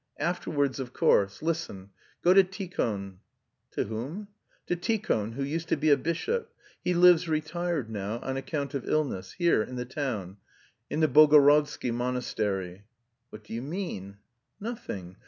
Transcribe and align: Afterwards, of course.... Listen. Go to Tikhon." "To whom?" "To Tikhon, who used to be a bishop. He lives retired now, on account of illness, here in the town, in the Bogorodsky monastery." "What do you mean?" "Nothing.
Afterwards, 0.17 0.79
of 0.79 0.93
course.... 0.93 1.43
Listen. 1.43 1.91
Go 2.23 2.33
to 2.33 2.43
Tikhon." 2.43 3.19
"To 3.73 3.83
whom?" 3.83 4.29
"To 4.65 4.75
Tikhon, 4.75 5.33
who 5.33 5.43
used 5.43 5.67
to 5.67 5.75
be 5.77 5.91
a 5.91 5.95
bishop. 5.95 6.51
He 6.83 6.95
lives 6.95 7.29
retired 7.29 7.87
now, 7.87 8.17
on 8.23 8.35
account 8.35 8.73
of 8.73 8.89
illness, 8.89 9.33
here 9.33 9.61
in 9.61 9.75
the 9.75 9.85
town, 9.85 10.37
in 10.89 11.01
the 11.01 11.07
Bogorodsky 11.07 11.91
monastery." 11.91 12.85
"What 13.29 13.43
do 13.43 13.53
you 13.53 13.61
mean?" 13.61 14.17
"Nothing. 14.59 15.17